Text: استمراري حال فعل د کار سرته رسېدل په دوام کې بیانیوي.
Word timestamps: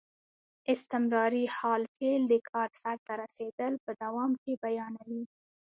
استمراري 0.73 1.45
حال 1.55 1.81
فعل 1.97 2.21
د 2.31 2.33
کار 2.49 2.69
سرته 2.81 3.13
رسېدل 3.21 3.73
په 3.85 3.91
دوام 4.03 4.31
کې 4.43 4.53
بیانیوي. 4.63 5.23